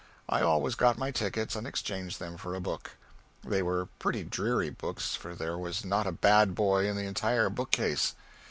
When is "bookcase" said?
7.51-8.15